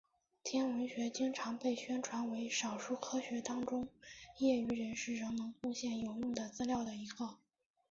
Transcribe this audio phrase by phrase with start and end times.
[0.43, 3.87] 天文学经常被宣传为少数科学当中
[4.39, 7.37] 业余人士仍能贡献有用的资料的一个。